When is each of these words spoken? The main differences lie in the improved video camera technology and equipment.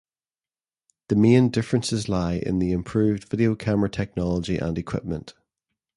The 1.09 1.15
main 1.15 1.49
differences 1.49 2.09
lie 2.09 2.33
in 2.37 2.57
the 2.57 2.71
improved 2.71 3.29
video 3.29 3.53
camera 3.53 3.87
technology 3.87 4.57
and 4.57 4.75
equipment. 4.75 5.35